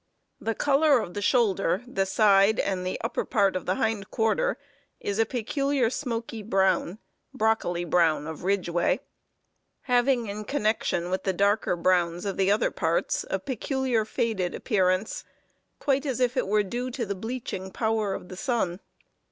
[0.39, 4.57] The color of the shoulder, the side, and upper part of the hind quarter
[4.99, 6.97] is a peculiar smoky brown
[7.35, 9.01] ("broccoli brown" of Ridgway),
[9.81, 15.23] having in connection with the darker browns of the other parts a peculiar faded appearance,
[15.77, 18.79] quite as if it were due to the bleaching power of the sun.